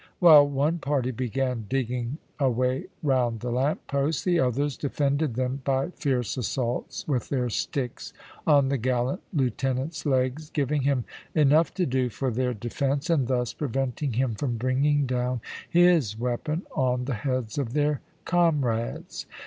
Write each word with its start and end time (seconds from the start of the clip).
While 0.17 0.47
one 0.49 0.79
party 0.79 1.11
began 1.11 1.67
digging 1.69 2.17
away 2.39 2.85
round 3.03 3.39
the 3.41 3.51
lamp 3.51 3.85
post, 3.85 4.25
the 4.25 4.39
others 4.39 4.75
defended 4.75 5.35
them 5.35 5.61
by 5.63 5.91
fierce 5.91 6.37
assaults 6.37 7.07
with 7.07 7.29
their 7.29 7.51
sticks 7.51 8.11
on 8.47 8.69
the 8.69 8.79
gallant 8.79 9.21
lieutenant's 9.31 10.03
legs, 10.07 10.49
giving 10.49 10.81
him 10.81 11.05
enough 11.35 11.71
to 11.75 11.85
do 11.85 12.09
for 12.09 12.31
their 12.31 12.55
defence, 12.55 13.11
and 13.11 13.27
thus 13.27 13.53
preventing 13.53 14.13
him 14.13 14.33
from 14.33 14.57
bringing 14.57 15.05
down 15.05 15.39
his 15.69 16.17
weapon 16.17 16.63
on 16.73 17.05
the 17.05 17.13
heads 17.13 17.59
of 17.59 17.73
their 17.73 18.01
comrades. 18.25 19.27